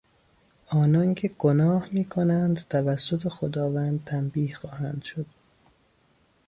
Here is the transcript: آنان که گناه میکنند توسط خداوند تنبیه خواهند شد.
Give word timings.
آنان 0.67 1.15
که 1.15 1.27
گناه 1.27 1.87
میکنند 1.91 2.65
توسط 2.69 3.27
خداوند 3.27 4.03
تنبیه 4.05 4.55
خواهند 4.55 5.03
شد. 5.03 5.25